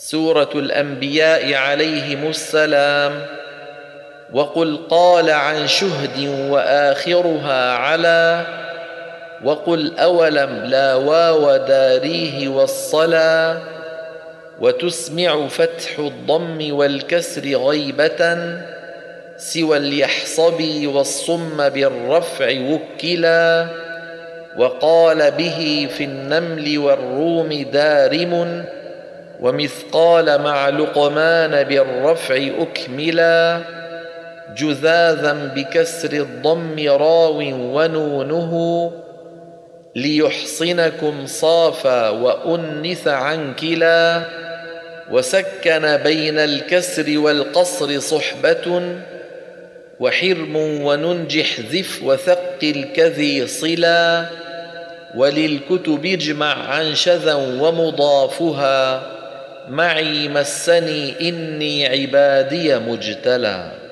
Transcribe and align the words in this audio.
سورة 0.00 0.50
الأنبياء 0.54 1.54
عليهم 1.54 2.30
السلام 2.30 3.26
وقل 4.32 4.78
قال 4.90 5.30
عن 5.30 5.66
شهد 5.66 6.28
وآخرها 6.50 7.72
على 7.72 8.46
وقل 9.44 9.98
أولم 9.98 10.64
لا 10.64 10.94
واو 10.94 11.56
داريه 11.56 12.48
والصلى 12.48 13.58
وتسمع 14.60 15.46
فتح 15.46 15.98
الضم 15.98 16.74
والكسر 16.74 17.42
غيبة 17.42 18.38
سوى 19.36 19.76
اليحصبي 19.76 20.86
والصم 20.86 21.68
بالرفع 21.68 22.60
وكلا 22.60 23.66
وقال 24.58 25.30
به 25.30 25.88
في 25.96 26.04
النمل 26.04 26.78
والروم 26.78 27.62
دارم 27.72 28.64
ومثقال 29.40 30.42
مع 30.42 30.68
لقمان 30.68 31.62
بالرفع 31.62 32.48
أكملا 32.58 33.60
جذاذا 34.56 35.32
بكسر 35.32 36.12
الضم 36.12 36.88
راو 36.88 37.38
ونونه 37.74 38.92
ليحصنكم 39.96 41.26
صافا 41.26 42.08
وأنث 42.08 43.08
عن 43.08 43.54
كلا 43.54 44.22
وسكن 45.10 45.96
بين 45.96 46.38
الكسر 46.38 47.18
والقصر 47.18 48.00
صحبة 48.00 48.82
وحرم 50.00 50.56
وننجح 50.56 51.60
ذف 51.60 52.02
وثقل 52.04 52.84
كذي 52.96 53.46
صلا 53.46 54.24
وللكتب 55.14 56.06
اجمع 56.06 56.54
عن 56.54 56.94
شذا 56.94 57.34
ومضافها 57.34 59.17
معي 59.68 60.28
مسني 60.28 61.28
إني 61.28 61.86
عبادي 61.86 62.78
مجتلى. 62.78 63.87